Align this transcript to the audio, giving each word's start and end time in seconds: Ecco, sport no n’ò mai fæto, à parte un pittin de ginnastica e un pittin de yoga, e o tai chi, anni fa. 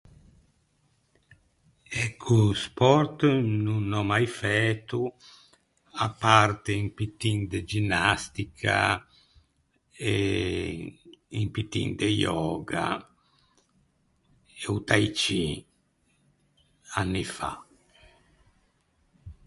Ecco, 2.05 2.37
sport 2.65 3.17
no 3.63 3.75
n’ò 3.89 4.01
mai 4.11 4.27
fæto, 4.39 5.01
à 6.05 6.07
parte 6.23 6.71
un 6.83 6.89
pittin 6.97 7.37
de 7.51 7.59
ginnastica 7.71 8.77
e 10.13 10.15
un 11.41 11.47
pittin 11.55 11.89
de 11.99 12.09
yoga, 12.23 12.87
e 14.61 14.65
o 14.73 14.75
tai 14.89 15.05
chi, 15.19 15.45
anni 17.01 17.23
fa. 17.35 17.51